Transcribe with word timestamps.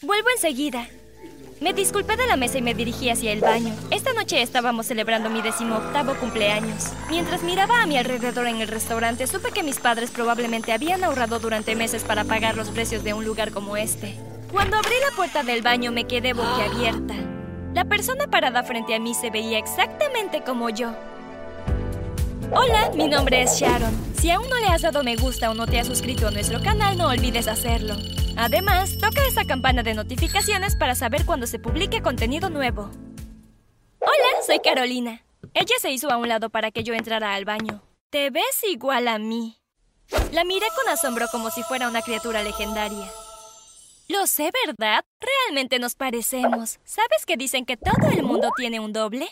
Vuelvo 0.00 0.28
enseguida. 0.30 0.86
Me 1.60 1.72
disculpé 1.72 2.16
de 2.16 2.28
la 2.28 2.36
mesa 2.36 2.58
y 2.58 2.62
me 2.62 2.72
dirigí 2.72 3.10
hacia 3.10 3.32
el 3.32 3.40
baño. 3.40 3.74
Esta 3.90 4.12
noche 4.12 4.40
estábamos 4.40 4.86
celebrando 4.86 5.28
mi 5.28 5.42
decimoctavo 5.42 6.14
cumpleaños. 6.14 6.92
Mientras 7.10 7.42
miraba 7.42 7.82
a 7.82 7.86
mi 7.86 7.98
alrededor 7.98 8.46
en 8.46 8.60
el 8.60 8.68
restaurante, 8.68 9.26
supe 9.26 9.50
que 9.50 9.64
mis 9.64 9.80
padres 9.80 10.12
probablemente 10.12 10.72
habían 10.72 11.02
ahorrado 11.02 11.40
durante 11.40 11.74
meses 11.74 12.04
para 12.04 12.22
pagar 12.22 12.56
los 12.56 12.68
precios 12.68 13.02
de 13.02 13.12
un 13.12 13.24
lugar 13.24 13.50
como 13.50 13.76
este. 13.76 14.14
Cuando 14.52 14.76
abrí 14.76 14.94
la 15.00 15.16
puerta 15.16 15.42
del 15.42 15.62
baño 15.62 15.90
me 15.90 16.06
quedé 16.06 16.32
boquiabierta. 16.32 17.14
La 17.74 17.84
persona 17.84 18.28
parada 18.28 18.62
frente 18.62 18.94
a 18.94 19.00
mí 19.00 19.14
se 19.14 19.30
veía 19.30 19.58
exactamente 19.58 20.44
como 20.44 20.70
yo. 20.70 20.94
Hola, 22.52 22.90
mi 22.94 23.08
nombre 23.08 23.42
es 23.42 23.60
Sharon. 23.60 23.94
Si 24.18 24.30
aún 24.30 24.48
no 24.48 24.58
le 24.58 24.68
has 24.68 24.82
dado 24.82 25.02
me 25.02 25.16
gusta 25.16 25.50
o 25.50 25.54
no 25.54 25.66
te 25.66 25.78
has 25.78 25.86
suscrito 25.86 26.28
a 26.28 26.30
nuestro 26.30 26.62
canal, 26.62 26.96
no 26.96 27.08
olvides 27.08 27.46
hacerlo. 27.46 27.94
Además, 28.36 28.96
toca 28.98 29.26
esa 29.26 29.44
campana 29.44 29.82
de 29.82 29.94
notificaciones 29.94 30.74
para 30.74 30.94
saber 30.94 31.26
cuando 31.26 31.46
se 31.46 31.58
publique 31.58 32.00
contenido 32.00 32.48
nuevo. 32.48 32.90
Hola, 34.00 34.42
soy 34.46 34.60
Carolina. 34.60 35.22
Ella 35.52 35.74
se 35.80 35.90
hizo 35.90 36.10
a 36.10 36.16
un 36.16 36.28
lado 36.28 36.48
para 36.48 36.70
que 36.70 36.84
yo 36.84 36.94
entrara 36.94 37.34
al 37.34 37.44
baño. 37.44 37.82
Te 38.10 38.30
ves 38.30 38.64
igual 38.70 39.08
a 39.08 39.18
mí. 39.18 39.58
La 40.32 40.44
miré 40.44 40.66
con 40.74 40.90
asombro 40.90 41.26
como 41.30 41.50
si 41.50 41.62
fuera 41.62 41.88
una 41.88 42.00
criatura 42.00 42.42
legendaria. 42.42 43.10
Lo 44.08 44.26
sé, 44.26 44.50
¿verdad? 44.66 45.04
Realmente 45.20 45.78
nos 45.78 45.94
parecemos. 45.94 46.80
¿Sabes 46.84 47.26
que 47.26 47.36
dicen 47.36 47.66
que 47.66 47.76
todo 47.76 48.08
el 48.10 48.22
mundo 48.22 48.50
tiene 48.56 48.80
un 48.80 48.94
doble? 48.94 49.28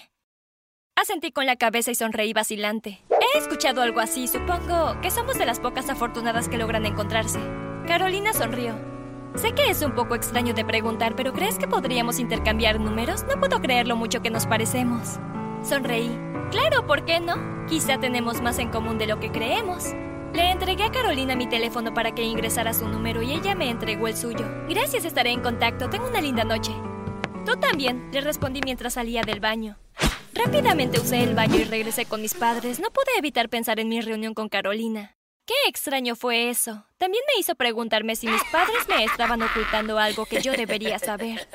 Asentí 0.97 1.31
con 1.31 1.45
la 1.45 1.57
cabeza 1.57 1.91
y 1.91 1.95
sonreí 1.95 2.33
vacilante. 2.33 3.01
He 3.37 3.39
escuchado 3.39 3.83
algo 3.83 4.01
así, 4.01 4.29
supongo 4.29 4.99
que 5.03 5.11
somos 5.11 5.37
de 5.37 5.45
las 5.45 5.61
pocas 5.61 5.91
afortunadas 5.91 6.49
que 6.49 6.57
logran 6.57 6.87
encontrarse. 6.87 7.39
Carolina 7.87 8.33
sonrió. 8.33 8.75
Sé 9.35 9.53
que 9.53 9.69
es 9.69 9.83
un 9.83 9.93
poco 9.93 10.15
extraño 10.15 10.55
de 10.55 10.65
preguntar, 10.65 11.15
pero 11.17 11.35
¿crees 11.35 11.59
que 11.59 11.69
podríamos 11.69 12.19
intercambiar 12.19 12.81
números? 12.81 13.27
No 13.29 13.39
puedo 13.39 13.61
creer 13.61 13.87
lo 13.87 13.95
mucho 13.95 14.23
que 14.23 14.31
nos 14.31 14.47
parecemos. 14.47 15.19
Sonreí. 15.63 16.19
Claro, 16.51 16.87
¿por 16.87 17.05
qué 17.05 17.21
no? 17.21 17.67
Quizá 17.67 17.99
tenemos 17.99 18.41
más 18.41 18.59
en 18.59 18.71
común 18.71 18.97
de 18.97 19.07
lo 19.07 19.21
que 19.21 19.31
creemos. 19.31 19.93
Le 20.33 20.51
entregué 20.51 20.85
a 20.85 20.93
Carolina 20.93 21.37
mi 21.37 21.47
teléfono 21.47 21.93
para 21.93 22.15
que 22.15 22.23
ingresara 22.23 22.73
su 22.73 22.89
número 22.89 23.21
y 23.21 23.35
ella 23.35 23.55
me 23.55 23.69
entregó 23.69 24.09
el 24.09 24.17
suyo. 24.17 24.47
Gracias, 24.67 25.05
estaré 25.05 25.33
en 25.33 25.43
contacto. 25.43 25.91
Tengo 25.91 26.09
una 26.09 26.23
linda 26.23 26.45
noche. 26.45 26.73
Tú 27.45 27.55
también, 27.57 28.09
le 28.13 28.23
respondí 28.23 28.63
mientras 28.65 28.95
salía 28.95 29.21
del 29.21 29.41
baño. 29.41 29.77
Rápidamente 30.37 31.01
usé 31.01 31.23
el 31.23 31.35
baño 31.35 31.57
y 31.57 31.65
regresé 31.65 32.05
con 32.05 32.21
mis 32.21 32.35
padres. 32.35 32.79
No 32.79 32.91
pude 32.91 33.19
evitar 33.19 33.49
pensar 33.49 33.81
en 33.81 33.89
mi 33.89 34.01
reunión 34.01 34.35
con 34.35 34.49
Carolina. 34.49 35.17
Qué 35.47 35.55
extraño 35.69 36.17
fue 36.17 36.51
eso. 36.51 36.85
También 36.99 37.23
me 37.27 37.41
hizo 37.41 37.55
preguntarme 37.55 38.17
si 38.17 38.27
mis 38.27 38.43
padres 38.53 38.87
me 38.89 39.05
estaban 39.05 39.43
ocultando 39.43 39.99
algo 39.99 40.27
que 40.27 40.43
yo 40.43 40.53
debería 40.53 40.99
saber. 40.99 41.49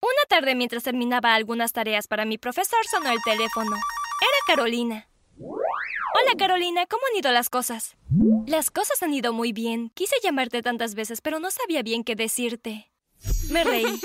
Una 0.00 0.24
tarde, 0.28 0.54
mientras 0.54 0.82
terminaba 0.84 1.34
algunas 1.34 1.72
tareas 1.72 2.06
para 2.06 2.24
mi 2.24 2.38
profesor, 2.38 2.84
sonó 2.90 3.10
el 3.10 3.18
teléfono. 3.24 3.72
Era 3.72 4.38
Carolina. 4.46 5.08
Hola 5.38 6.36
Carolina, 6.38 6.86
¿cómo 6.86 7.02
han 7.10 7.18
ido 7.18 7.32
las 7.32 7.50
cosas? 7.50 7.96
Las 8.46 8.70
cosas 8.70 9.02
han 9.02 9.12
ido 9.12 9.32
muy 9.32 9.52
bien. 9.52 9.90
Quise 9.94 10.14
llamarte 10.22 10.62
tantas 10.62 10.94
veces, 10.94 11.20
pero 11.20 11.40
no 11.40 11.50
sabía 11.50 11.82
bien 11.82 12.04
qué 12.04 12.14
decirte. 12.14 12.92
Me 13.50 13.64
reí. 13.64 14.00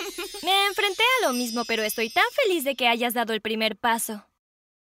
Me 0.49 0.65
enfrenté 0.65 1.03
a 1.03 1.27
lo 1.27 1.33
mismo, 1.33 1.63
pero 1.63 1.83
estoy 1.83 2.09
tan 2.09 2.23
feliz 2.31 2.63
de 2.63 2.75
que 2.75 2.87
hayas 2.87 3.13
dado 3.13 3.33
el 3.33 3.41
primer 3.41 3.77
paso. 3.77 4.25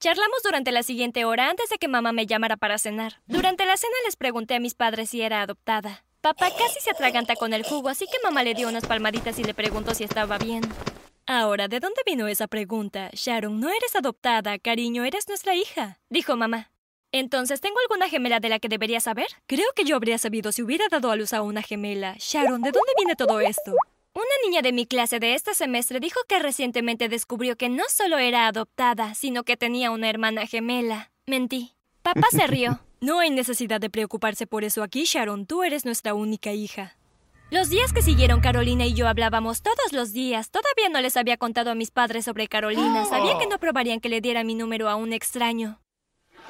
Charlamos 0.02 0.44
durante 0.44 0.73
la 0.73 0.84
siguiente 0.84 1.23
hora 1.23 1.50
antes 1.50 1.70
de 1.70 1.78
que 1.78 1.88
mamá 1.88 2.11
me 2.11 2.25
llamara 2.25 2.58
para 2.58 2.78
cenar. 2.78 3.22
Durante 3.25 3.66
la 3.66 3.78
cena 3.78 3.94
les 4.03 4.17
pregunté 4.17 4.56
a 4.56 4.59
mis 4.59 4.73
padres 4.73 5.11
si 5.11 5.22
era 5.22 5.42
adoptada. 5.42 6.03
Papá 6.20 6.50
casi 6.50 6.81
se 6.81 6.92
atraganta 6.92 7.38
con 7.38 7.53
el 7.53 7.64
jugo, 7.64 7.88
así 7.88 8.06
que 8.06 8.17
mamá 8.22 8.44
le 8.44 8.53
dio 8.53 8.67
unas 8.67 8.86
palmaditas 8.86 9.39
y 9.39 9.45
le 9.45 9.53
preguntó 9.53 9.94
si 9.95 10.03
estaba 10.03 10.38
bien. 10.38 10.61
Ahora, 11.26 11.70
¿de 11.70 11.80
dónde 11.80 12.02
vino 12.06 12.28
esa 12.28 12.48
pregunta? 12.48 13.09
Sharon, 13.14 13.58
no 13.58 13.70
eres 13.70 13.95
adoptada, 13.95 14.59
cariño, 14.59 15.06
eres 15.06 15.30
nuestra 15.30 15.56
hija, 15.56 16.02
dijo 16.09 16.36
mamá. 16.36 16.72
Entonces, 17.14 17.61
¿tengo 17.61 17.80
alguna 17.80 18.10
gemela 18.10 18.42
de 18.42 18.49
la 18.49 18.60
que 18.60 18.67
debería 18.67 18.99
saber? 18.99 19.27
Creo 19.48 19.67
que 19.73 19.86
yo 19.86 19.95
habría 19.95 20.17
sabido 20.17 20.52
si 20.52 20.64
hubiera 20.64 20.89
dado 20.92 21.11
a 21.11 21.16
luz 21.16 21.32
a 21.32 21.43
una 21.43 21.61
gemela. 21.61 22.16
Sharon, 22.20 22.61
¿de 22.61 22.73
dónde 22.73 22.92
viene 22.98 23.16
todo 23.16 23.39
esto? 23.39 23.73
Una 24.15 24.23
niña 24.45 24.61
de 24.61 24.71
mi 24.71 24.86
clase 24.86 25.20
de 25.20 25.33
este 25.33 25.53
semestre 25.53 25.99
dijo 25.99 26.21
que 26.30 26.39
recientemente 26.39 27.09
descubrió 27.09 27.58
que 27.58 27.67
no 27.67 27.83
solo 27.89 28.17
era 28.17 28.48
adoptada, 28.48 29.14
sino 29.14 29.43
que 29.43 29.58
tenía 29.58 29.92
una 29.92 30.09
hermana 30.09 30.48
gemela. 30.48 31.11
Mentí. 31.27 31.76
Papá 32.02 32.27
se 32.31 32.48
rió. 32.48 32.80
No 33.02 33.20
hay 33.20 33.30
necesidad 33.30 33.80
de 33.81 33.89
preocuparse 33.89 34.48
por 34.48 34.64
eso 34.64 34.81
aquí, 34.81 35.04
Sharon. 35.04 35.45
Tú 35.45 35.64
eres 35.64 35.86
nuestra 35.86 36.15
única 36.15 36.54
hija. 36.54 36.98
Los 37.52 37.70
días 37.70 37.93
que 37.93 38.02
siguieron, 38.02 38.39
Carolina 38.39 38.87
y 38.87 38.93
yo 38.93 39.08
hablábamos 39.08 39.61
todos 39.61 39.92
los 39.92 40.11
días. 40.11 40.49
Todavía 40.49 40.89
no 40.89 41.02
les 41.02 41.15
había 41.17 41.37
contado 41.37 41.70
a 41.70 41.75
mis 41.75 41.92
padres 41.92 42.25
sobre 42.25 42.48
Carolina. 42.48 43.05
Sabía 43.09 43.37
que 43.37 43.45
no 43.48 43.59
probarían 43.59 43.99
que 43.99 44.09
le 44.09 44.21
diera 44.21 44.43
mi 44.43 44.55
número 44.55 44.89
a 44.89 44.95
un 44.95 45.14
extraño. 45.14 45.80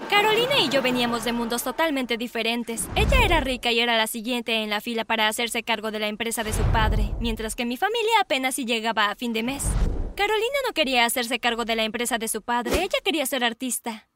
Carolina 0.09 0.59
y 0.59 0.69
yo 0.69 0.81
veníamos 0.81 1.23
de 1.23 1.33
mundos 1.33 1.63
totalmente 1.63 2.17
diferentes. 2.17 2.87
Ella 2.95 3.23
era 3.23 3.39
rica 3.39 3.71
y 3.71 3.79
era 3.79 3.97
la 3.97 4.07
siguiente 4.07 4.63
en 4.63 4.69
la 4.69 4.81
fila 4.81 5.03
para 5.03 5.27
hacerse 5.27 5.63
cargo 5.63 5.91
de 5.91 5.99
la 5.99 6.07
empresa 6.07 6.43
de 6.43 6.53
su 6.53 6.63
padre, 6.71 7.13
mientras 7.19 7.55
que 7.55 7.65
mi 7.65 7.77
familia 7.77 8.19
apenas 8.21 8.55
si 8.55 8.65
llegaba 8.65 9.09
a 9.09 9.15
fin 9.15 9.33
de 9.33 9.43
mes. 9.43 9.63
Carolina 10.15 10.57
no 10.67 10.73
quería 10.73 11.05
hacerse 11.05 11.39
cargo 11.39 11.65
de 11.65 11.75
la 11.75 11.83
empresa 11.83 12.17
de 12.17 12.27
su 12.27 12.41
padre, 12.41 12.77
ella 12.77 12.99
quería 13.03 13.25
ser 13.25 13.43
artista. 13.43 14.07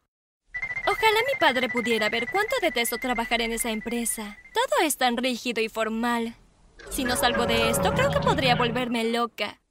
Ojalá 0.85 1.19
mi 1.27 1.39
padre 1.39 1.69
pudiera 1.69 2.09
ver 2.09 2.27
cuánto 2.31 2.55
detesto 2.61 2.97
trabajar 2.97 3.41
en 3.41 3.51
esa 3.51 3.71
empresa. 3.71 4.37
Todo 4.53 4.85
es 4.85 4.97
tan 4.97 5.17
rígido 5.17 5.61
y 5.61 5.69
formal. 5.69 6.35
Si 6.89 7.03
no 7.03 7.15
salgo 7.15 7.45
de 7.45 7.69
esto, 7.69 7.93
creo 7.93 8.11
que 8.11 8.19
podría 8.19 8.55
volverme 8.55 9.03
loca. 9.05 9.61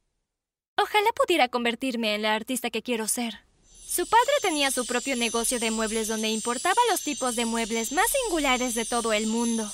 Ojalá 0.77 1.11
pudiera 1.15 1.49
convertirme 1.49 2.15
en 2.15 2.23
la 2.23 2.35
artista 2.35 2.71
que 2.71 2.83
quiero 2.83 3.09
ser. 3.09 3.48
Su 3.99 4.07
padre 4.07 4.31
tenía 4.43 4.71
su 4.71 4.87
propio 4.87 5.17
negocio 5.17 5.59
de 5.59 5.73
muebles 5.73 6.07
donde 6.07 6.29
importaba 6.29 6.81
los 6.89 7.03
tipos 7.03 7.35
de 7.35 7.47
muebles 7.47 7.91
más 7.91 8.07
singulares 8.09 8.77
de 8.77 8.85
todo 8.85 9.13
el 9.13 9.27
mundo. 9.27 9.69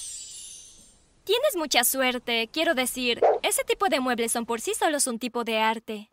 Tienes 1.25 1.57
mucha 1.57 1.85
suerte, 1.85 2.49
quiero 2.51 2.75
decir, 2.75 3.21
ese 3.43 3.65
tipo 3.65 3.91
de 3.91 4.01
muebles 4.01 4.33
son 4.33 4.47
por 4.47 4.63
sí 4.63 4.73
solos 4.73 5.07
un 5.09 5.19
tipo 5.19 5.45
de 5.45 5.59
arte. 5.59 6.11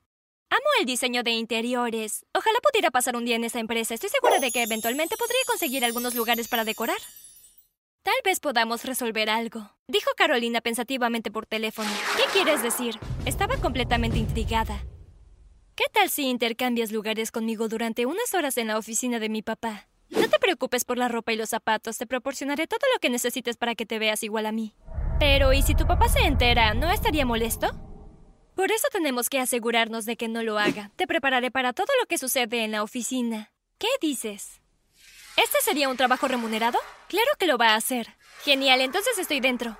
Amo 0.49 0.65
el 0.81 0.85
diseño 0.85 1.23
de 1.23 1.31
interiores. 1.31 2.25
Ojalá 2.33 2.59
pudiera 2.61 2.91
pasar 2.91 3.15
un 3.15 3.23
día 3.23 3.37
en 3.37 3.45
esa 3.45 3.61
empresa. 3.61 3.93
Estoy 3.93 4.09
segura 4.09 4.39
de 4.39 4.51
que 4.51 4.63
eventualmente 4.63 5.15
podría 5.15 5.39
conseguir 5.47 5.85
algunos 5.85 6.13
lugares 6.13 6.49
para 6.49 6.65
decorar. 6.65 6.99
Tal 8.03 8.19
vez 8.25 8.41
podamos 8.41 8.83
resolver 8.83 9.29
algo, 9.29 9.71
dijo 9.87 10.11
Carolina 10.17 10.59
pensativamente 10.59 11.31
por 11.31 11.45
teléfono. 11.45 11.89
¿Qué 12.17 12.23
quieres 12.33 12.61
decir? 12.61 12.99
Estaba 13.25 13.55
completamente 13.55 14.17
intrigada. 14.17 14.83
¿Qué 15.83 15.87
tal 15.91 16.11
si 16.11 16.27
intercambias 16.27 16.91
lugares 16.91 17.31
conmigo 17.31 17.67
durante 17.67 18.05
unas 18.05 18.35
horas 18.35 18.55
en 18.57 18.67
la 18.67 18.77
oficina 18.77 19.17
de 19.17 19.29
mi 19.29 19.41
papá? 19.41 19.87
No 20.11 20.29
te 20.29 20.37
preocupes 20.37 20.85
por 20.85 20.99
la 20.99 21.07
ropa 21.07 21.33
y 21.33 21.37
los 21.37 21.49
zapatos, 21.49 21.97
te 21.97 22.05
proporcionaré 22.05 22.67
todo 22.67 22.85
lo 22.93 22.99
que 22.99 23.09
necesites 23.09 23.57
para 23.57 23.73
que 23.73 23.87
te 23.87 23.97
veas 23.97 24.21
igual 24.21 24.45
a 24.45 24.51
mí. 24.51 24.75
Pero, 25.19 25.53
¿y 25.53 25.63
si 25.63 25.73
tu 25.73 25.87
papá 25.87 26.07
se 26.07 26.19
entera, 26.19 26.75
no 26.75 26.91
estaría 26.91 27.25
molesto? 27.25 27.71
Por 28.55 28.71
eso 28.71 28.89
tenemos 28.91 29.27
que 29.27 29.39
asegurarnos 29.39 30.05
de 30.05 30.17
que 30.17 30.27
no 30.27 30.43
lo 30.43 30.59
haga. 30.59 30.91
Te 30.97 31.07
prepararé 31.07 31.49
para 31.49 31.73
todo 31.73 31.87
lo 31.99 32.05
que 32.05 32.19
sucede 32.19 32.63
en 32.63 32.73
la 32.73 32.83
oficina. 32.83 33.51
¿Qué 33.79 33.89
dices? 33.99 34.61
¿Este 35.35 35.61
sería 35.63 35.89
un 35.89 35.97
trabajo 35.97 36.27
remunerado? 36.27 36.77
Claro 37.07 37.31
que 37.39 37.47
lo 37.47 37.57
va 37.57 37.69
a 37.69 37.75
hacer. 37.77 38.07
Genial, 38.43 38.81
entonces 38.81 39.17
estoy 39.17 39.39
dentro. 39.39 39.75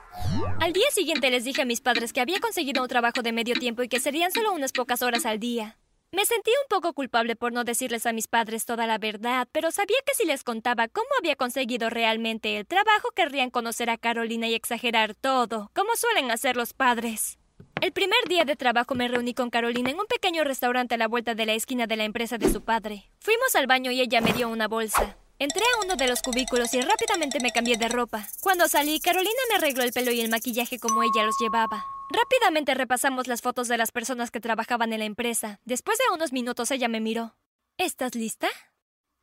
Al 0.60 0.74
día 0.74 0.90
siguiente 0.90 1.30
les 1.30 1.44
dije 1.44 1.62
a 1.62 1.66
mis 1.66 1.80
padres 1.80 2.12
que 2.12 2.22
había 2.22 2.40
conseguido 2.40 2.82
un 2.82 2.90
trabajo 2.90 3.22
de 3.22 3.34
medio 3.34 3.54
tiempo 3.54 3.84
y 3.84 3.88
que 3.88 4.00
serían 4.00 4.32
solo 4.32 4.52
unas 4.52 4.72
pocas 4.72 5.04
horas 5.04 5.28
al 5.28 5.40
día. 5.40 5.78
Me 6.14 6.26
sentí 6.26 6.52
un 6.52 6.68
poco 6.68 6.92
culpable 6.92 7.38
por 7.38 7.54
no 7.54 7.64
decirles 7.64 8.06
a 8.06 8.12
mis 8.12 8.28
padres 8.28 8.66
toda 8.66 8.86
la 8.86 8.98
verdad, 8.98 9.48
pero 9.54 9.72
sabía 9.72 9.96
que 10.06 10.14
si 10.14 10.26
les 10.26 10.44
contaba 10.44 10.90
cómo 10.90 11.08
había 11.18 11.38
conseguido 11.38 11.90
realmente 11.90 12.58
el 12.58 12.68
trabajo, 12.68 13.12
querrían 13.16 13.50
conocer 13.50 13.90
a 13.90 13.98
Carolina 13.98 14.50
y 14.50 14.54
exagerar 14.54 15.16
todo, 15.16 15.72
como 15.74 15.96
suelen 15.96 16.30
hacer 16.30 16.58
los 16.58 16.74
padres. 16.74 17.40
El 17.80 17.94
primer 17.94 18.20
día 18.28 18.44
de 18.44 18.58
trabajo 18.58 18.94
me 18.94 19.08
reuní 19.08 19.34
con 19.34 19.50
Carolina 19.50 19.90
en 19.90 20.02
un 20.02 20.06
pequeño 20.06 20.44
restaurante 20.44 20.96
a 20.96 20.98
la 20.98 21.08
vuelta 21.08 21.34
de 21.34 21.46
la 21.46 21.54
esquina 21.54 21.88
de 21.88 21.96
la 21.96 22.04
empresa 22.04 22.38
de 22.38 22.52
su 22.52 22.60
padre. 22.60 23.10
Fuimos 23.22 23.56
al 23.56 23.68
baño 23.68 23.90
y 23.92 24.02
ella 24.02 24.20
me 24.20 24.34
dio 24.34 24.50
una 24.50 24.68
bolsa. 24.68 25.16
Entré 25.42 25.64
a 25.64 25.84
uno 25.84 25.96
de 25.96 26.08
los 26.08 26.22
cubículos 26.22 26.72
y 26.76 26.82
rápidamente 26.82 27.40
me 27.42 27.52
cambié 27.52 27.76
de 27.76 27.88
ropa. 27.88 28.28
Cuando 28.42 28.68
salí, 28.68 29.00
Carolina 29.00 29.32
me 29.50 29.56
arregló 29.56 29.82
el 29.82 29.92
pelo 29.92 30.12
y 30.12 30.22
el 30.22 30.30
maquillaje 30.30 30.78
como 30.78 31.02
ella 31.02 31.24
los 31.26 31.34
llevaba. 31.42 31.84
Rápidamente 32.12 32.76
repasamos 32.76 33.26
las 33.26 33.42
fotos 33.42 33.68
de 33.68 33.76
las 33.76 33.92
personas 33.92 34.30
que 34.30 34.40
trabajaban 34.40 34.94
en 34.94 35.00
la 35.00 35.06
empresa. 35.06 35.60
Después 35.66 35.98
de 35.98 36.14
unos 36.14 36.32
minutos 36.32 36.70
ella 36.70 36.88
me 36.90 37.00
miró. 37.00 37.34
¿Estás 37.80 38.14
lista? 38.14 38.50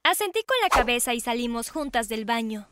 Asentí 0.02 0.40
con 0.42 0.56
la 0.60 0.70
cabeza 0.70 1.14
y 1.14 1.20
salimos 1.20 1.70
juntas 1.70 2.08
del 2.08 2.24
baño. 2.24 2.66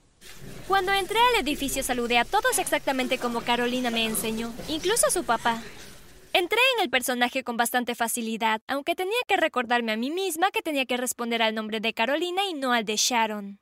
Cuando 0.66 0.92
entré 0.92 1.20
al 1.20 1.40
edificio 1.40 1.84
saludé 1.84 2.18
a 2.18 2.24
todos 2.24 2.58
exactamente 2.58 3.18
como 3.18 3.42
Carolina 3.42 3.92
me 3.92 4.06
enseñó, 4.06 4.52
incluso 4.66 5.06
a 5.06 5.10
su 5.10 5.22
papá. 5.22 5.62
Entré 6.32 6.58
en 6.76 6.82
el 6.82 6.90
personaje 6.90 7.44
con 7.44 7.56
bastante 7.56 7.94
facilidad, 7.94 8.60
aunque 8.66 8.94
tenía 8.94 9.18
que 9.26 9.36
recordarme 9.36 9.92
a 9.92 9.96
mí 9.96 10.10
misma 10.10 10.50
que 10.50 10.62
tenía 10.62 10.86
que 10.86 10.96
responder 10.96 11.42
al 11.42 11.54
nombre 11.54 11.80
de 11.80 11.94
Carolina 11.94 12.44
y 12.44 12.54
no 12.54 12.72
al 12.72 12.84
de 12.84 12.96
Sharon. 12.96 13.60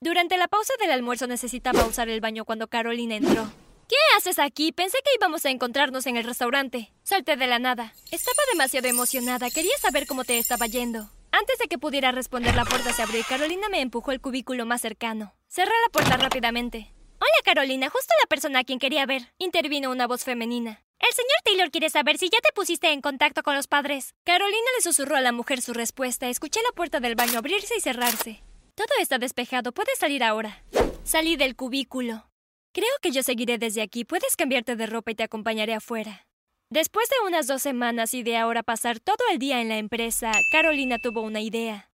Durante 0.00 0.36
la 0.36 0.48
pausa 0.48 0.72
del 0.80 0.92
almuerzo 0.92 1.26
necesitaba 1.26 1.84
usar 1.84 2.08
el 2.08 2.20
baño 2.20 2.44
cuando 2.44 2.68
Carolina 2.68 3.16
entró. 3.16 3.50
¿Qué 3.88 3.96
haces 4.16 4.38
aquí? 4.38 4.70
Pensé 4.70 4.98
que 5.04 5.10
íbamos 5.16 5.44
a 5.44 5.50
encontrarnos 5.50 6.06
en 6.06 6.16
el 6.16 6.24
restaurante. 6.24 6.92
Salté 7.02 7.36
de 7.36 7.46
la 7.46 7.58
nada. 7.58 7.94
Estaba 8.10 8.42
demasiado 8.52 8.86
emocionada. 8.86 9.50
Quería 9.50 9.76
saber 9.80 10.06
cómo 10.06 10.24
te 10.24 10.38
estaba 10.38 10.66
yendo. 10.66 11.10
Antes 11.32 11.58
de 11.58 11.68
que 11.68 11.78
pudiera 11.78 12.12
responder, 12.12 12.54
la 12.54 12.64
puerta 12.64 12.92
se 12.92 13.02
abrió 13.02 13.20
y 13.20 13.24
Carolina 13.24 13.68
me 13.68 13.80
empujó 13.80 14.10
al 14.10 14.20
cubículo 14.20 14.66
más 14.66 14.82
cercano. 14.82 15.34
Cerré 15.48 15.72
la 15.86 15.92
puerta 15.92 16.16
rápidamente. 16.16 16.92
Hola, 17.20 17.42
Carolina, 17.44 17.88
justo 17.88 18.12
la 18.22 18.28
persona 18.28 18.60
a 18.60 18.64
quien 18.64 18.78
quería 18.78 19.06
ver. 19.06 19.32
Intervino 19.38 19.90
una 19.90 20.06
voz 20.06 20.22
femenina. 20.22 20.82
El 21.00 21.14
señor 21.14 21.38
Taylor 21.44 21.70
quiere 21.70 21.90
saber 21.90 22.18
si 22.18 22.28
ya 22.28 22.38
te 22.40 22.52
pusiste 22.54 22.92
en 22.92 23.00
contacto 23.00 23.42
con 23.42 23.54
los 23.54 23.68
padres. 23.68 24.14
Carolina 24.24 24.58
le 24.76 24.82
susurró 24.82 25.16
a 25.16 25.20
la 25.20 25.32
mujer 25.32 25.62
su 25.62 25.72
respuesta. 25.72 26.28
Escuché 26.28 26.60
la 26.62 26.74
puerta 26.74 26.98
del 26.98 27.14
baño 27.14 27.38
abrirse 27.38 27.74
y 27.76 27.80
cerrarse. 27.80 28.42
Todo 28.74 28.88
está 29.00 29.18
despejado. 29.18 29.72
Puedes 29.72 29.98
salir 29.98 30.24
ahora. 30.24 30.62
Salí 31.04 31.36
del 31.36 31.54
cubículo. 31.54 32.28
Creo 32.72 32.90
que 33.00 33.12
yo 33.12 33.22
seguiré 33.22 33.58
desde 33.58 33.82
aquí. 33.82 34.04
Puedes 34.04 34.36
cambiarte 34.36 34.76
de 34.76 34.86
ropa 34.86 35.12
y 35.12 35.14
te 35.14 35.22
acompañaré 35.22 35.74
afuera. 35.74 36.26
Después 36.70 37.08
de 37.08 37.26
unas 37.26 37.46
dos 37.46 37.62
semanas 37.62 38.12
y 38.12 38.22
de 38.22 38.36
ahora 38.36 38.62
pasar 38.62 39.00
todo 39.00 39.24
el 39.32 39.38
día 39.38 39.60
en 39.60 39.68
la 39.68 39.78
empresa, 39.78 40.32
Carolina 40.52 40.98
tuvo 40.98 41.22
una 41.22 41.40
idea. 41.40 41.90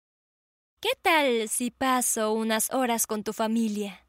¿Qué 0.79 0.91
tal 1.01 1.49
si 1.49 1.71
paso 1.71 2.33
unas 2.33 2.71
horas 2.71 3.07
con 3.07 3.23
tu 3.23 3.33
familia? 3.33 4.05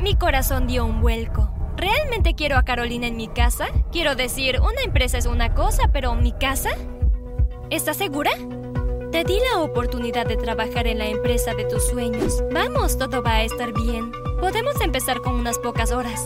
Mi 0.00 0.16
corazón 0.16 0.66
dio 0.66 0.86
un 0.86 1.00
vuelco. 1.00 1.59
¿Realmente 1.80 2.34
quiero 2.34 2.58
a 2.58 2.62
Carolina 2.62 3.06
en 3.06 3.16
mi 3.16 3.26
casa? 3.26 3.68
Quiero 3.90 4.14
decir, 4.14 4.60
una 4.60 4.82
empresa 4.82 5.16
es 5.16 5.24
una 5.24 5.54
cosa, 5.54 5.88
pero 5.90 6.14
¿mi 6.14 6.32
casa? 6.32 6.68
¿Estás 7.70 7.96
segura? 7.96 8.32
Te 9.10 9.24
di 9.24 9.38
la 9.50 9.62
oportunidad 9.62 10.26
de 10.26 10.36
trabajar 10.36 10.86
en 10.86 10.98
la 10.98 11.06
empresa 11.06 11.54
de 11.54 11.64
tus 11.64 11.86
sueños. 11.88 12.44
Vamos, 12.52 12.98
todo 12.98 13.22
va 13.22 13.36
a 13.36 13.44
estar 13.44 13.72
bien. 13.72 14.12
Podemos 14.42 14.78
empezar 14.82 15.22
con 15.22 15.36
unas 15.36 15.58
pocas 15.58 15.90
horas. 15.90 16.22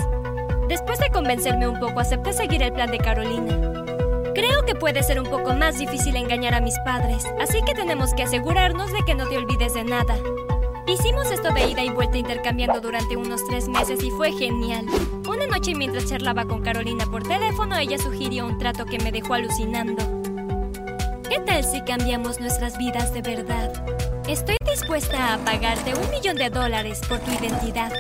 Después 0.69 0.99
de 0.99 1.11
convencerme 1.11 1.69
un 1.69 1.79
poco, 1.79 2.01
acepté 2.01 2.33
seguir 2.33 2.61
el 2.65 2.73
plan 2.73 2.91
de 2.91 2.99
Carolina. 2.99 3.85
Creo 4.35 4.65
que 4.67 4.75
puede 4.75 5.05
ser 5.05 5.21
un 5.21 5.31
poco 5.31 5.55
más 5.55 5.79
difícil 5.79 6.17
engañar 6.17 6.55
a 6.55 6.61
mis 6.61 6.77
padres, 6.81 7.25
así 7.41 7.63
que 7.65 7.75
tenemos 7.75 8.13
que 8.15 8.25
asegurarnos 8.25 8.93
de 8.93 9.05
que 9.05 9.15
no 9.15 9.29
te 9.29 9.39
olvides 9.39 9.75
de 9.75 9.85
nada. 9.85 10.17
Hicimos 10.87 11.31
esto 11.31 11.51
de 11.51 11.71
ida 11.71 11.83
y 11.83 11.89
vuelta 11.89 12.19
intercambiando 12.19 12.79
durante 12.81 13.17
unos 13.17 13.43
tres 13.47 13.69
meses 13.69 14.03
y 14.05 14.11
fue 14.11 14.33
genial. 14.33 14.85
Una 15.27 15.47
noche 15.47 15.75
mientras 15.75 16.07
charlaba 16.07 16.45
con 16.45 16.63
Carolina 16.63 17.07
por 17.07 17.23
teléfono, 17.23 17.79
ella 17.79 17.97
sugirió 17.97 18.47
un 18.47 18.59
trato 18.59 18.85
que 18.85 18.99
me 18.99 19.11
dejó 19.11 19.35
alucinando. 19.35 20.03
¿Qué 21.29 21.41
tal 21.41 21.65
si 21.65 21.81
cambiamos 21.83 22.39
nuestras 22.39 22.77
vidas 22.77 23.15
de 23.15 23.23
verdad? 23.23 23.73
Estoy 24.29 24.57
dispuesta 24.71 25.35
a 25.35 25.39
pagarte 25.39 25.95
un 25.95 26.11
millón 26.11 26.37
de 26.37 26.51
dólares 26.51 27.01
por 27.09 27.19
tu 27.19 27.31
identidad. 27.31 27.91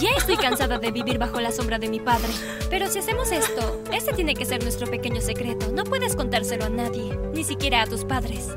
Ya 0.00 0.10
estoy 0.16 0.36
cansada 0.36 0.78
de 0.78 0.90
vivir 0.90 1.18
bajo 1.18 1.40
la 1.40 1.52
sombra 1.52 1.78
de 1.78 1.88
mi 1.88 2.00
padre. 2.00 2.28
Pero 2.70 2.88
si 2.88 2.98
hacemos 2.98 3.30
esto, 3.30 3.80
este 3.92 4.12
tiene 4.14 4.34
que 4.34 4.46
ser 4.46 4.62
nuestro 4.62 4.90
pequeño 4.90 5.20
secreto. 5.20 5.70
No 5.72 5.84
puedes 5.84 6.16
contárselo 6.16 6.64
a 6.64 6.70
nadie, 6.70 7.16
ni 7.34 7.44
siquiera 7.44 7.82
a 7.82 7.86
tus 7.86 8.04
padres. 8.04 8.48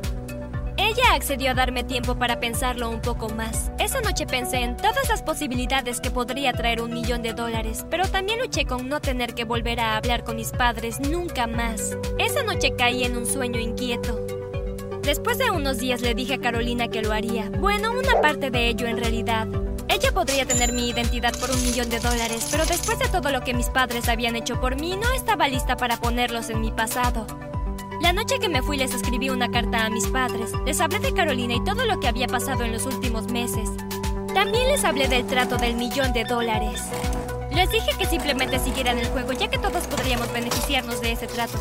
Ella 0.96 1.14
accedió 1.14 1.52
a 1.52 1.54
darme 1.54 1.84
tiempo 1.84 2.16
para 2.16 2.40
pensarlo 2.40 2.90
un 2.90 3.02
poco 3.02 3.28
más. 3.28 3.70
Esa 3.80 4.00
noche 4.00 4.26
pensé 4.26 4.60
en 4.60 4.78
todas 4.78 5.10
las 5.10 5.24
posibilidades 5.24 6.00
que 6.00 6.10
podría 6.10 6.54
traer 6.54 6.82
un 6.82 6.94
millón 6.94 7.22
de 7.22 7.34
dólares, 7.34 7.86
pero 7.90 8.08
también 8.08 8.40
luché 8.40 8.66
con 8.66 8.88
no 8.88 9.02
tener 9.02 9.34
que 9.34 9.44
volver 9.44 9.82
a 9.82 9.98
hablar 9.98 10.24
con 10.24 10.38
mis 10.38 10.52
padres 10.52 11.02
nunca 11.02 11.48
más. 11.48 11.98
Esa 12.18 12.44
noche 12.44 12.76
caí 12.78 13.04
en 13.04 13.18
un 13.18 13.26
sueño 13.26 13.60
inquieto. 13.60 14.26
Después 15.02 15.38
de 15.38 15.52
unos 15.52 15.80
días 15.80 16.00
le 16.00 16.16
dije 16.16 16.36
a 16.36 16.40
Carolina 16.40 16.88
que 16.88 17.02
lo 17.02 17.12
haría. 17.12 17.50
Bueno, 17.50 17.92
una 17.92 18.22
parte 18.22 18.50
de 18.50 18.70
ello 18.70 18.88
en 18.88 18.98
realidad. 18.98 19.48
Ella 19.90 20.14
podría 20.14 20.46
tener 20.46 20.72
mi 20.72 20.90
identidad 20.90 21.38
por 21.38 21.52
un 21.52 21.62
millón 21.62 21.90
de 21.90 22.00
dólares, 22.00 22.48
pero 22.52 22.66
después 22.66 23.00
de 23.00 23.10
todo 23.10 23.32
lo 23.32 23.42
que 23.42 23.54
mis 23.54 23.68
padres 23.68 24.08
habían 24.08 24.38
hecho 24.38 24.62
por 24.62 24.80
mí, 24.80 24.96
no 24.96 25.12
estaba 25.12 25.50
lista 25.50 25.76
para 25.76 25.98
ponerlos 25.98 26.50
en 26.50 26.62
mi 26.62 26.72
pasado. 26.72 27.28
La 28.02 28.14
noche 28.14 28.40
que 28.40 28.50
me 28.50 28.62
fui 28.62 28.78
les 28.78 28.94
escribí 28.94 29.30
una 29.30 29.50
carta 29.50 29.86
a 29.86 29.90
mis 29.90 30.08
padres, 30.08 30.52
les 30.66 30.80
hablé 30.82 31.00
de 31.00 31.14
Carolina 31.14 31.56
y 31.56 31.64
todo 31.64 31.86
lo 31.86 32.00
que 32.00 32.08
había 32.08 32.28
pasado 32.28 32.64
en 32.64 32.74
los 32.74 32.86
últimos 32.86 33.32
meses. 33.32 33.70
También 34.34 34.68
les 34.68 34.84
hablé 34.84 35.08
del 35.08 35.26
trato 35.26 35.58
del 35.58 35.76
millón 35.76 36.12
de 36.12 36.26
dólares. 36.26 36.82
Les 37.54 37.72
dije 37.72 37.92
que 37.98 38.06
simplemente 38.06 38.60
siguieran 38.60 39.00
el 39.00 39.08
juego 39.08 39.32
ya 39.32 39.50
que 39.50 39.58
todos 39.58 39.88
podríamos 39.88 40.32
beneficiarnos 40.34 41.00
de 41.02 41.14
ese 41.14 41.28
trato. 41.28 41.58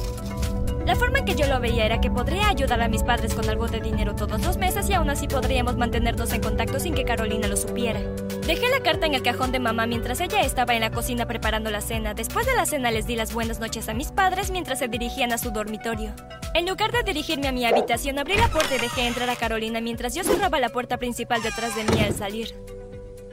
La 0.84 0.96
forma 0.96 1.20
en 1.20 1.24
que 1.24 1.34
yo 1.34 1.46
lo 1.46 1.60
veía 1.60 1.86
era 1.86 2.00
que 2.00 2.10
podría 2.10 2.48
ayudar 2.48 2.82
a 2.82 2.88
mis 2.88 3.04
padres 3.04 3.32
con 3.34 3.48
algo 3.48 3.68
de 3.68 3.80
dinero 3.80 4.14
todos 4.14 4.42
los 4.42 4.58
meses 4.58 4.88
y 4.90 4.92
aún 4.92 5.08
así 5.08 5.28
podríamos 5.28 5.76
mantenernos 5.76 6.32
en 6.32 6.42
contacto 6.42 6.80
sin 6.80 6.94
que 6.94 7.04
Carolina 7.04 7.46
lo 7.46 7.56
supiera. 7.56 8.00
Dejé 8.46 8.68
la 8.68 8.80
carta 8.80 9.06
en 9.06 9.14
el 9.14 9.22
cajón 9.22 9.52
de 9.52 9.58
mamá 9.58 9.86
mientras 9.86 10.20
ella 10.20 10.42
estaba 10.42 10.74
en 10.74 10.82
la 10.82 10.90
cocina 10.90 11.26
preparando 11.26 11.70
la 11.70 11.80
cena. 11.80 12.12
Después 12.12 12.44
de 12.44 12.54
la 12.54 12.66
cena 12.66 12.90
les 12.90 13.06
di 13.06 13.16
las 13.16 13.32
buenas 13.32 13.58
noches 13.58 13.88
a 13.88 13.94
mis 13.94 14.12
padres 14.12 14.50
mientras 14.50 14.80
se 14.80 14.88
dirigían 14.88 15.32
a 15.32 15.38
su 15.38 15.50
dormitorio. 15.50 16.12
En 16.52 16.68
lugar 16.68 16.92
de 16.92 17.02
dirigirme 17.04 17.48
a 17.48 17.52
mi 17.52 17.64
habitación, 17.64 18.18
abrí 18.18 18.36
la 18.36 18.50
puerta 18.50 18.76
y 18.76 18.78
dejé 18.80 19.06
entrar 19.06 19.30
a 19.30 19.36
Carolina 19.36 19.80
mientras 19.80 20.14
yo 20.14 20.24
cerraba 20.24 20.60
la 20.60 20.68
puerta 20.68 20.98
principal 20.98 21.42
detrás 21.42 21.74
de 21.74 21.84
mí 21.84 22.02
al 22.02 22.14
salir. 22.14 22.54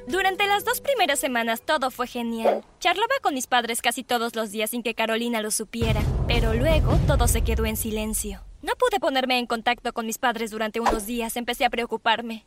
Durante 0.07 0.47
las 0.47 0.63
dos 0.63 0.79
primeras 0.79 1.19
semanas 1.19 1.61
todo 1.61 1.91
fue 1.91 2.07
genial. 2.07 2.63
Charlaba 2.79 3.15
con 3.21 3.33
mis 3.33 3.47
padres 3.47 3.81
casi 3.81 4.05
todos 4.05 4.33
los 4.33 4.51
días 4.51 4.69
sin 4.69 4.81
que 4.81 4.95
Carolina 4.95 5.41
lo 5.41 5.51
supiera, 5.51 6.01
pero 6.25 6.53
luego 6.53 6.97
todo 7.05 7.27
se 7.27 7.41
quedó 7.41 7.65
en 7.65 7.75
silencio. 7.75 8.45
No 8.61 8.73
pude 8.75 9.01
ponerme 9.01 9.39
en 9.39 9.45
contacto 9.45 9.91
con 9.91 10.05
mis 10.05 10.19
padres 10.19 10.51
durante 10.51 10.79
unos 10.79 11.05
días, 11.05 11.35
empecé 11.35 11.65
a 11.65 11.69
preocuparme. 11.69 12.45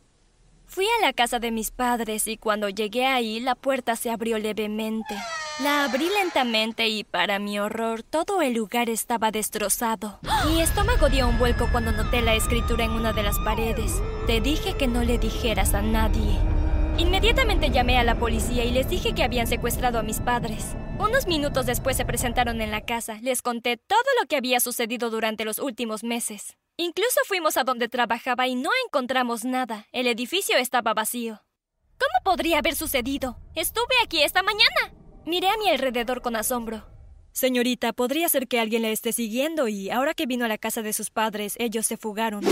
Fui 0.67 0.85
a 0.85 1.05
la 1.05 1.13
casa 1.13 1.39
de 1.39 1.51
mis 1.51 1.71
padres 1.71 2.27
y 2.27 2.37
cuando 2.37 2.69
llegué 2.69 3.05
ahí 3.05 3.39
la 3.39 3.55
puerta 3.55 3.95
se 3.95 4.09
abrió 4.09 4.37
levemente. 4.39 5.15
La 5.63 5.85
abrí 5.85 6.09
lentamente 6.21 6.89
y 6.89 7.05
para 7.05 7.39
mi 7.39 7.59
horror 7.59 8.03
todo 8.03 8.41
el 8.41 8.53
lugar 8.53 8.89
estaba 8.89 9.31
destrozado. 9.31 10.19
Mi 10.47 10.61
estómago 10.61 11.07
dio 11.07 11.29
un 11.29 11.39
vuelco 11.39 11.69
cuando 11.71 11.93
noté 11.93 12.21
la 12.21 12.35
escritura 12.35 12.83
en 12.83 12.91
una 12.91 13.13
de 13.13 13.23
las 13.23 13.39
paredes. 13.39 14.01
Te 14.27 14.41
dije 14.41 14.73
que 14.73 14.87
no 14.87 15.03
le 15.03 15.17
dijeras 15.17 15.73
a 15.73 15.81
nadie. 15.81 16.37
Inmediatamente 16.97 17.71
llamé 17.71 17.97
a 17.97 18.03
la 18.03 18.15
policía 18.15 18.65
y 18.65 18.71
les 18.71 18.89
dije 18.89 19.13
que 19.13 19.23
habían 19.23 19.47
secuestrado 19.47 19.99
a 19.99 20.03
mis 20.03 20.19
padres. 20.19 20.75
Unos 20.99 21.27
minutos 21.27 21.65
después 21.65 21.95
se 21.95 22.05
presentaron 22.05 22.59
en 22.59 22.71
la 22.71 22.81
casa. 22.81 23.19
Les 23.21 23.41
conté 23.41 23.77
todo 23.77 23.99
lo 24.19 24.27
que 24.27 24.37
había 24.37 24.59
sucedido 24.59 25.09
durante 25.09 25.45
los 25.45 25.59
últimos 25.59 26.03
meses. 26.03 26.57
Incluso 26.77 27.21
fuimos 27.25 27.55
a 27.55 27.63
donde 27.63 27.87
trabajaba 27.87 28.47
y 28.47 28.55
no 28.55 28.69
encontramos 28.85 29.45
nada. 29.45 29.87
El 29.93 30.07
edificio 30.07 30.57
estaba 30.57 30.93
vacío. 30.93 31.41
¿Cómo 31.97 32.23
podría 32.25 32.59
haber 32.59 32.75
sucedido? 32.75 33.37
Estuve 33.55 33.95
aquí 34.03 34.21
esta 34.21 34.43
mañana. 34.43 34.93
Miré 35.25 35.47
a 35.47 35.57
mi 35.57 35.69
alrededor 35.69 36.21
con 36.21 36.35
asombro. 36.35 36.85
Señorita, 37.31 37.93
podría 37.93 38.27
ser 38.27 38.47
que 38.47 38.59
alguien 38.59 38.81
le 38.81 38.91
esté 38.91 39.13
siguiendo 39.13 39.69
y 39.69 39.89
ahora 39.89 40.13
que 40.13 40.25
vino 40.25 40.43
a 40.43 40.49
la 40.49 40.57
casa 40.57 40.81
de 40.81 40.91
sus 40.91 41.09
padres, 41.09 41.55
ellos 41.59 41.85
se 41.85 41.95
fugaron. 41.95 42.43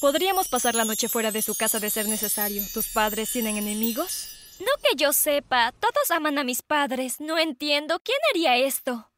Podríamos 0.00 0.48
pasar 0.48 0.76
la 0.76 0.84
noche 0.84 1.08
fuera 1.08 1.32
de 1.32 1.42
su 1.42 1.56
casa 1.56 1.80
de 1.80 1.90
ser 1.90 2.06
necesario. 2.08 2.62
¿Tus 2.72 2.88
padres 2.88 3.32
tienen 3.32 3.56
enemigos? 3.56 4.28
No 4.60 4.70
que 4.82 4.96
yo 4.96 5.12
sepa. 5.12 5.72
Todos 5.72 6.10
aman 6.10 6.38
a 6.38 6.44
mis 6.44 6.62
padres. 6.62 7.20
No 7.20 7.38
entiendo. 7.38 7.98
¿Quién 8.00 8.18
haría 8.30 8.56
esto? 8.56 9.10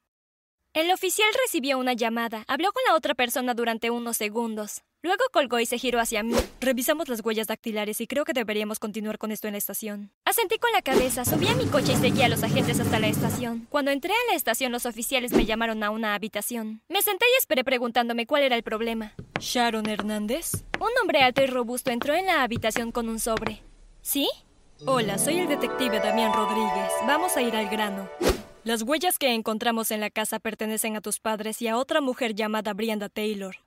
El 0.76 0.90
oficial 0.90 1.28
recibió 1.42 1.78
una 1.78 1.94
llamada. 1.94 2.44
Habló 2.48 2.70
con 2.70 2.82
la 2.86 2.94
otra 2.94 3.14
persona 3.14 3.54
durante 3.54 3.88
unos 3.88 4.18
segundos. 4.18 4.82
Luego 5.02 5.24
colgó 5.32 5.58
y 5.58 5.64
se 5.64 5.78
giró 5.78 6.00
hacia 6.00 6.22
mí. 6.22 6.34
Revisamos 6.60 7.08
las 7.08 7.24
huellas 7.24 7.46
dactilares 7.46 8.02
y 8.02 8.06
creo 8.06 8.26
que 8.26 8.34
deberíamos 8.34 8.78
continuar 8.78 9.16
con 9.16 9.32
esto 9.32 9.48
en 9.48 9.52
la 9.52 9.58
estación. 9.58 10.12
Asentí 10.26 10.58
con 10.58 10.70
la 10.72 10.82
cabeza, 10.82 11.24
subí 11.24 11.48
a 11.48 11.54
mi 11.54 11.64
coche 11.64 11.94
y 11.94 11.96
seguí 11.96 12.20
a 12.20 12.28
los 12.28 12.42
agentes 12.42 12.78
hasta 12.78 12.98
la 13.00 13.08
estación. 13.08 13.66
Cuando 13.70 13.90
entré 13.90 14.12
a 14.12 14.30
la 14.30 14.36
estación, 14.36 14.70
los 14.70 14.84
oficiales 14.84 15.32
me 15.32 15.46
llamaron 15.46 15.82
a 15.82 15.88
una 15.88 16.14
habitación. 16.14 16.82
Me 16.90 17.00
senté 17.00 17.24
y 17.24 17.38
esperé 17.38 17.64
preguntándome 17.64 18.26
cuál 18.26 18.42
era 18.42 18.54
el 18.54 18.62
problema. 18.62 19.14
¿Sharon 19.40 19.88
Hernández? 19.88 20.66
Un 20.78 20.90
hombre 21.00 21.22
alto 21.22 21.42
y 21.42 21.46
robusto 21.46 21.90
entró 21.90 22.12
en 22.12 22.26
la 22.26 22.42
habitación 22.42 22.92
con 22.92 23.08
un 23.08 23.18
sobre. 23.18 23.62
¿Sí? 24.02 24.28
Hola, 24.84 25.16
soy 25.16 25.38
el 25.38 25.48
detective 25.48 26.00
Damián 26.00 26.34
Rodríguez. 26.34 26.92
Vamos 27.06 27.34
a 27.38 27.40
ir 27.40 27.56
al 27.56 27.70
grano. 27.70 28.10
Las 28.66 28.82
huellas 28.82 29.16
que 29.16 29.32
encontramos 29.32 29.92
en 29.92 30.00
la 30.00 30.10
casa 30.10 30.40
pertenecen 30.40 30.96
a 30.96 31.00
tus 31.00 31.20
padres 31.20 31.62
y 31.62 31.68
a 31.68 31.76
otra 31.76 32.00
mujer 32.00 32.34
llamada 32.34 32.74
Brianda 32.74 33.08
Taylor. 33.08 33.58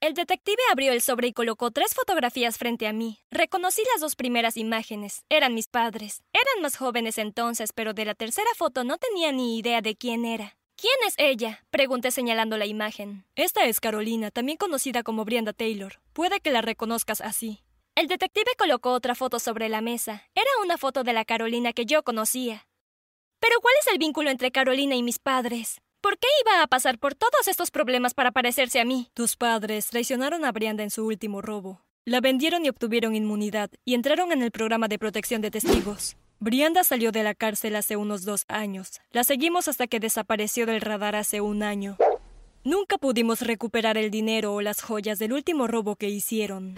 El 0.00 0.14
detective 0.14 0.60
abrió 0.72 0.90
el 0.90 1.00
sobre 1.00 1.28
y 1.28 1.32
colocó 1.32 1.70
tres 1.70 1.94
fotografías 1.94 2.58
frente 2.58 2.88
a 2.88 2.92
mí. 2.92 3.20
Reconocí 3.30 3.82
las 3.92 4.00
dos 4.00 4.16
primeras 4.16 4.56
imágenes. 4.56 5.22
Eran 5.28 5.54
mis 5.54 5.68
padres. 5.68 6.24
Eran 6.32 6.60
más 6.60 6.76
jóvenes 6.76 7.18
entonces, 7.18 7.72
pero 7.72 7.94
de 7.94 8.04
la 8.04 8.16
tercera 8.16 8.50
foto 8.56 8.82
no 8.82 8.98
tenía 8.98 9.30
ni 9.30 9.58
idea 9.58 9.80
de 9.80 9.94
quién 9.94 10.24
era. 10.24 10.56
¿Quién 10.74 10.96
es 11.06 11.14
ella? 11.18 11.64
Pregunté 11.70 12.10
señalando 12.10 12.56
la 12.56 12.66
imagen. 12.66 13.26
Esta 13.36 13.64
es 13.66 13.78
Carolina, 13.78 14.32
también 14.32 14.58
conocida 14.58 15.04
como 15.04 15.24
Brianda 15.24 15.52
Taylor. 15.52 16.00
Puede 16.12 16.40
que 16.40 16.50
la 16.50 16.62
reconozcas 16.62 17.20
así. 17.20 17.62
El 17.94 18.08
detective 18.08 18.50
colocó 18.56 18.90
otra 18.90 19.14
foto 19.14 19.38
sobre 19.38 19.68
la 19.68 19.82
mesa. 19.82 20.24
Era 20.34 20.50
una 20.64 20.78
foto 20.78 21.04
de 21.04 21.12
la 21.12 21.24
Carolina 21.24 21.72
que 21.72 21.84
yo 21.84 22.02
conocía. 22.02 22.67
Pero 23.48 23.62
¿cuál 23.62 23.74
es 23.80 23.86
el 23.90 23.96
vínculo 23.96 24.28
entre 24.28 24.50
Carolina 24.50 24.94
y 24.94 25.02
mis 25.02 25.18
padres? 25.18 25.80
¿Por 26.02 26.18
qué 26.18 26.28
iba 26.44 26.62
a 26.62 26.66
pasar 26.66 26.98
por 26.98 27.14
todos 27.14 27.48
estos 27.48 27.70
problemas 27.70 28.12
para 28.12 28.30
parecerse 28.30 28.78
a 28.78 28.84
mí? 28.84 29.08
Tus 29.14 29.36
padres 29.36 29.86
traicionaron 29.86 30.44
a 30.44 30.52
Brianda 30.52 30.82
en 30.82 30.90
su 30.90 31.06
último 31.06 31.40
robo. 31.40 31.80
La 32.04 32.20
vendieron 32.20 32.66
y 32.66 32.68
obtuvieron 32.68 33.14
inmunidad 33.14 33.70
y 33.86 33.94
entraron 33.94 34.32
en 34.32 34.42
el 34.42 34.50
programa 34.50 34.86
de 34.86 34.98
protección 34.98 35.40
de 35.40 35.50
testigos. 35.50 36.18
Brianda 36.40 36.84
salió 36.84 37.10
de 37.10 37.22
la 37.22 37.34
cárcel 37.34 37.76
hace 37.76 37.96
unos 37.96 38.26
dos 38.26 38.44
años. 38.48 39.00
La 39.12 39.24
seguimos 39.24 39.66
hasta 39.66 39.86
que 39.86 39.98
desapareció 39.98 40.66
del 40.66 40.82
radar 40.82 41.16
hace 41.16 41.40
un 41.40 41.62
año. 41.62 41.96
Nunca 42.64 42.98
pudimos 42.98 43.40
recuperar 43.40 43.96
el 43.96 44.10
dinero 44.10 44.52
o 44.52 44.60
las 44.60 44.82
joyas 44.82 45.18
del 45.18 45.32
último 45.32 45.66
robo 45.66 45.96
que 45.96 46.10
hicieron. 46.10 46.74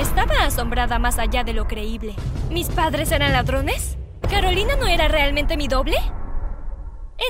Estaba 0.00 0.46
asombrada 0.46 0.98
más 0.98 1.18
allá 1.18 1.44
de 1.44 1.52
lo 1.52 1.68
creíble. 1.68 2.14
¿Mis 2.50 2.68
padres 2.68 3.12
eran 3.12 3.32
ladrones? 3.34 3.98
¿Carolina 4.30 4.74
no 4.76 4.86
era 4.86 5.06
realmente 5.06 5.56
mi 5.56 5.68
doble? 5.68 5.96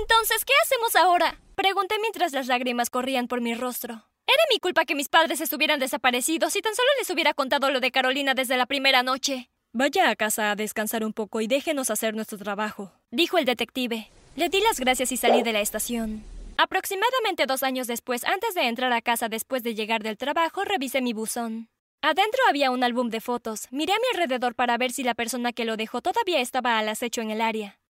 Entonces, 0.01 0.45
¿qué 0.45 0.53
hacemos 0.65 0.97
ahora? 0.97 1.39
Pregunté 1.55 1.97
mientras 2.01 2.33
las 2.33 2.47
lágrimas 2.47 2.89
corrían 2.89 3.29
por 3.29 3.41
mi 3.41 3.55
rostro. 3.55 3.95
Era 4.27 4.43
mi 4.51 4.59
culpa 4.59 4.85
que 4.85 4.95
mis 4.95 5.09
padres 5.09 5.41
estuvieran 5.41 5.79
desaparecidos 5.79 6.55
si 6.55 6.63
tan 6.63 6.75
solo 6.75 6.89
les 6.99 7.11
hubiera 7.11 7.35
contado 7.35 7.71
lo 7.71 7.81
de 7.81 7.91
Carolina 7.91 8.35
desde 8.35 8.57
la 8.57 8.67
primera 8.67 9.03
noche. 9.03 9.51
Vaya 9.73 10.09
a 10.09 10.17
casa 10.17 10.51
a 10.51 10.57
descansar 10.57 11.05
un 11.05 11.13
poco 11.13 11.43
y 11.43 11.47
déjenos 11.47 11.91
hacer 11.91 12.15
nuestro 12.15 12.39
trabajo, 12.39 12.93
dijo 13.11 13.37
el 13.37 13.45
detective. 13.45 14.11
Le 14.35 14.49
di 14.49 14.61
las 14.61 14.81
gracias 14.81 15.13
y 15.13 15.17
salí 15.19 15.43
de 15.43 15.53
la 15.53 15.61
estación. 15.61 16.25
Aproximadamente 16.57 17.45
dos 17.47 17.63
años 17.63 17.87
después, 17.87 18.25
antes 18.25 18.55
de 18.55 18.69
entrar 18.69 18.93
a 18.93 19.03
casa 19.03 19.29
después 19.29 19.63
de 19.63 19.75
llegar 19.75 20.03
del 20.03 20.17
trabajo, 20.17 20.65
revisé 20.65 21.03
mi 21.03 21.13
buzón. 21.13 21.69
Adentro 22.09 22.41
había 22.49 22.71
un 22.71 22.85
álbum 22.85 23.11
de 23.11 23.21
fotos. 23.21 23.67
Miré 23.73 23.93
a 23.93 23.97
mi 23.97 24.05
alrededor 24.15 24.55
para 24.55 24.79
ver 24.79 24.93
si 24.93 25.03
la 25.03 25.17
persona 25.17 25.53
que 25.53 25.65
lo 25.65 25.77
dejó 25.77 26.03
todavía 26.03 26.41
estaba 26.41 26.79
al 26.79 26.89
acecho 26.89 27.21
en 27.21 27.33
el 27.33 27.41
área. 27.41 27.81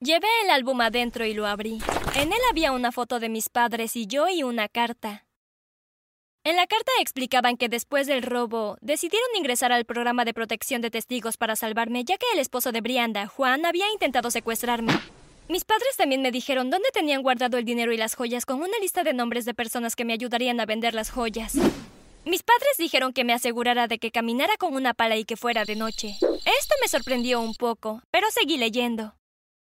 Llevé 0.00 0.26
el 0.42 0.50
álbum 0.50 0.80
adentro 0.80 1.24
y 1.24 1.32
lo 1.32 1.46
abrí. 1.46 1.78
En 2.16 2.32
él 2.32 2.40
había 2.50 2.72
una 2.72 2.90
foto 2.90 3.20
de 3.20 3.28
mis 3.28 3.48
padres 3.48 3.94
y 3.94 4.08
yo 4.08 4.28
y 4.28 4.42
una 4.42 4.68
carta. 4.68 5.26
En 6.42 6.56
la 6.56 6.66
carta 6.66 6.90
explicaban 6.98 7.56
que 7.56 7.68
después 7.68 8.08
del 8.08 8.24
robo 8.24 8.78
decidieron 8.80 9.28
ingresar 9.36 9.70
al 9.70 9.84
programa 9.84 10.24
de 10.24 10.34
protección 10.34 10.82
de 10.82 10.90
testigos 10.90 11.36
para 11.36 11.54
salvarme, 11.54 12.04
ya 12.04 12.18
que 12.18 12.26
el 12.34 12.40
esposo 12.40 12.72
de 12.72 12.80
Brianda, 12.80 13.28
Juan, 13.28 13.64
había 13.64 13.88
intentado 13.92 14.32
secuestrarme. 14.32 14.92
Mis 15.48 15.64
padres 15.64 15.96
también 15.96 16.20
me 16.20 16.32
dijeron 16.32 16.68
dónde 16.68 16.88
tenían 16.92 17.22
guardado 17.22 17.58
el 17.58 17.64
dinero 17.64 17.92
y 17.92 17.96
las 17.96 18.16
joyas 18.16 18.44
con 18.44 18.58
una 18.58 18.76
lista 18.80 19.04
de 19.04 19.14
nombres 19.14 19.44
de 19.44 19.54
personas 19.54 19.94
que 19.94 20.04
me 20.04 20.14
ayudarían 20.14 20.58
a 20.58 20.66
vender 20.66 20.94
las 20.94 21.10
joyas. 21.10 21.56
Mis 22.26 22.42
padres 22.42 22.76
dijeron 22.76 23.12
que 23.12 23.22
me 23.22 23.32
asegurara 23.32 23.86
de 23.86 24.00
que 24.00 24.10
caminara 24.10 24.56
con 24.58 24.74
una 24.74 24.94
pala 24.94 25.16
y 25.16 25.24
que 25.24 25.36
fuera 25.36 25.64
de 25.64 25.76
noche. 25.76 26.16
Esto 26.20 26.74
me 26.82 26.88
sorprendió 26.88 27.40
un 27.40 27.54
poco, 27.54 28.02
pero 28.10 28.26
seguí 28.32 28.56
leyendo. 28.56 29.14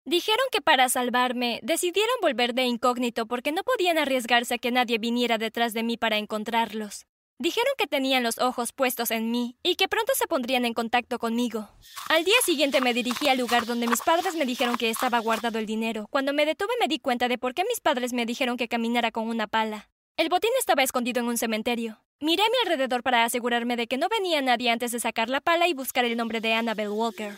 Dijeron 0.03 0.45
que 0.51 0.59
para 0.59 0.89
salvarme 0.89 1.61
decidieron 1.63 2.17
volver 2.21 2.53
de 2.53 2.65
incógnito 2.65 3.27
porque 3.27 3.53
no 3.53 3.63
podían 3.63 3.97
arriesgarse 3.97 4.55
a 4.55 4.57
que 4.57 4.71
nadie 4.71 4.97
viniera 4.97 5.37
detrás 5.37 5.71
de 5.71 5.83
mí 5.83 5.95
para 5.95 6.17
encontrarlos. 6.17 7.05
Dijeron 7.37 7.71
que 7.77 7.87
tenían 7.87 8.23
los 8.23 8.39
ojos 8.39 8.73
puestos 8.73 9.11
en 9.11 9.31
mí 9.31 9.55
y 9.63 9.75
que 9.75 9.87
pronto 9.87 10.11
se 10.13 10.27
pondrían 10.27 10.65
en 10.65 10.73
contacto 10.73 11.17
conmigo. 11.17 11.69
Al 12.09 12.25
día 12.25 12.35
siguiente 12.43 12.81
me 12.81 12.93
dirigí 12.93 13.29
al 13.29 13.37
lugar 13.37 13.67
donde 13.67 13.87
mis 13.87 14.01
padres 14.01 14.35
me 14.35 14.45
dijeron 14.45 14.75
que 14.75 14.89
estaba 14.89 15.19
guardado 15.19 15.59
el 15.59 15.65
dinero. 15.65 16.07
Cuando 16.09 16.33
me 16.33 16.45
detuve 16.45 16.73
me 16.81 16.89
di 16.89 16.99
cuenta 16.99 17.29
de 17.29 17.37
por 17.37 17.53
qué 17.53 17.63
mis 17.63 17.79
padres 17.79 18.11
me 18.11 18.25
dijeron 18.25 18.57
que 18.57 18.67
caminara 18.67 19.11
con 19.11 19.29
una 19.29 19.47
pala. 19.47 19.89
El 20.17 20.27
botín 20.27 20.51
estaba 20.59 20.83
escondido 20.83 21.21
en 21.21 21.27
un 21.27 21.37
cementerio. 21.37 22.01
Miré 22.21 22.43
a 22.43 22.47
mi 22.47 22.69
alrededor 22.69 23.01
para 23.01 23.23
asegurarme 23.23 23.77
de 23.77 23.87
que 23.87 23.97
no 23.97 24.09
venía 24.09 24.41
nadie 24.41 24.69
antes 24.71 24.91
de 24.91 24.99
sacar 24.99 25.29
la 25.29 25.39
pala 25.39 25.69
y 25.69 25.73
buscar 25.73 26.03
el 26.03 26.17
nombre 26.17 26.41
de 26.41 26.53
Annabel 26.53 26.89
Walker. 26.89 27.31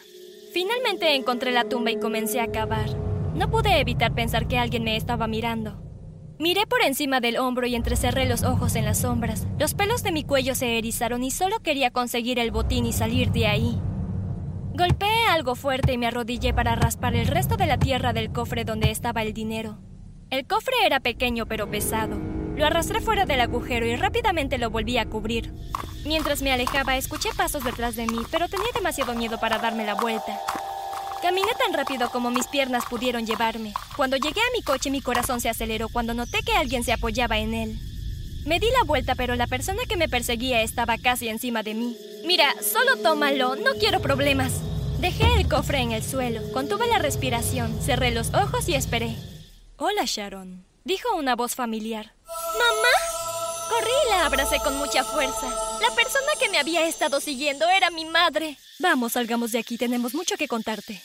Finalmente 0.53 1.13
encontré 1.13 1.51
la 1.51 1.69
tumba 1.69 1.91
y 1.91 1.99
comencé 1.99 2.41
a 2.41 2.51
cavar. 2.51 2.89
No 3.35 3.51
pude 3.51 3.79
evitar 3.79 4.15
pensar 4.15 4.47
que 4.47 4.57
alguien 4.57 4.83
me 4.83 4.95
estaba 4.95 5.27
mirando. 5.27 5.79
Miré 6.39 6.65
por 6.65 6.81
encima 6.81 7.19
del 7.19 7.37
hombro 7.37 7.67
y 7.67 7.75
entrecerré 7.75 8.25
los 8.25 8.41
ojos 8.41 8.75
en 8.75 8.85
las 8.85 9.01
sombras. 9.01 9.45
Los 9.59 9.75
pelos 9.75 10.01
de 10.01 10.11
mi 10.11 10.23
cuello 10.23 10.55
se 10.55 10.79
erizaron 10.79 11.23
y 11.23 11.29
solo 11.29 11.59
quería 11.59 11.91
conseguir 11.91 12.39
el 12.39 12.49
botín 12.49 12.87
y 12.87 12.91
salir 12.91 13.31
de 13.31 13.45
ahí. 13.45 13.79
Golpeé 14.73 15.27
algo 15.29 15.53
fuerte 15.53 15.93
y 15.93 15.99
me 15.99 16.07
arrodillé 16.07 16.55
para 16.55 16.73
raspar 16.73 17.15
el 17.15 17.27
resto 17.27 17.55
de 17.55 17.67
la 17.67 17.77
tierra 17.77 18.13
del 18.13 18.31
cofre 18.31 18.65
donde 18.65 18.89
estaba 18.89 19.21
el 19.21 19.33
dinero. 19.33 19.77
El 20.31 20.47
cofre 20.47 20.73
era 20.83 21.01
pequeño 21.01 21.45
pero 21.45 21.69
pesado. 21.69 22.40
Lo 22.55 22.65
arrastré 22.65 23.01
fuera 23.01 23.25
del 23.25 23.41
agujero 23.41 23.85
y 23.85 23.95
rápidamente 23.95 24.57
lo 24.57 24.69
volví 24.69 24.97
a 24.97 25.05
cubrir. 25.05 25.53
Mientras 26.05 26.41
me 26.41 26.51
alejaba, 26.51 26.97
escuché 26.97 27.29
pasos 27.35 27.63
detrás 27.63 27.95
de 27.95 28.07
mí, 28.07 28.19
pero 28.31 28.47
tenía 28.47 28.67
demasiado 28.73 29.13
miedo 29.13 29.39
para 29.39 29.59
darme 29.59 29.85
la 29.85 29.95
vuelta. 29.95 30.39
Caminé 31.21 31.51
tan 31.57 31.73
rápido 31.73 32.09
como 32.09 32.31
mis 32.31 32.47
piernas 32.47 32.85
pudieron 32.89 33.25
llevarme. 33.25 33.73
Cuando 33.95 34.17
llegué 34.17 34.41
a 34.41 34.55
mi 34.55 34.63
coche, 34.63 34.89
mi 34.89 35.01
corazón 35.01 35.39
se 35.39 35.49
aceleró 35.49 35.87
cuando 35.89 36.13
noté 36.13 36.39
que 36.43 36.53
alguien 36.53 36.83
se 36.83 36.93
apoyaba 36.93 37.37
en 37.37 37.53
él. 37.53 37.79
Me 38.45 38.59
di 38.59 38.67
la 38.71 38.83
vuelta, 38.83 39.13
pero 39.13 39.35
la 39.35 39.45
persona 39.45 39.83
que 39.87 39.97
me 39.97 40.09
perseguía 40.09 40.63
estaba 40.63 40.97
casi 40.97 41.29
encima 41.29 41.61
de 41.61 41.75
mí. 41.75 41.95
Mira, 42.25 42.51
solo 42.61 42.97
tómalo, 43.03 43.55
no 43.55 43.73
quiero 43.79 44.01
problemas. 44.01 44.53
Dejé 44.99 45.25
el 45.37 45.47
cofre 45.47 45.79
en 45.79 45.91
el 45.91 46.03
suelo, 46.03 46.41
contuve 46.51 46.87
la 46.87 46.97
respiración, 46.97 47.79
cerré 47.81 48.09
los 48.11 48.33
ojos 48.33 48.67
y 48.67 48.73
esperé. 48.73 49.15
Hola, 49.77 50.03
Sharon, 50.05 50.65
dijo 50.83 51.15
una 51.15 51.35
voz 51.35 51.53
familiar. 51.53 52.13
¿Mamá? 52.57 53.69
Corrí 53.69 53.91
y 54.05 54.09
la 54.09 54.25
abracé 54.25 54.59
con 54.59 54.77
mucha 54.77 55.03
fuerza. 55.03 55.47
La 55.81 55.91
persona 55.95 56.27
que 56.39 56.49
me 56.49 56.59
había 56.59 56.85
estado 56.87 57.19
siguiendo 57.21 57.67
era 57.69 57.89
mi 57.89 58.05
madre. 58.05 58.57
Vamos, 58.79 59.13
salgamos 59.13 59.51
de 59.51 59.59
aquí, 59.59 59.77
tenemos 59.77 60.13
mucho 60.13 60.35
que 60.35 60.47
contarte. 60.47 61.01